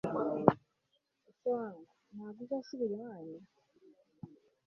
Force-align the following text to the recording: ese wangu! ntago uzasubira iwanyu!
ese 1.29 1.47
wangu! 1.55 1.83
ntago 2.15 2.39
uzasubira 2.43 2.93
iwanyu! 2.99 3.37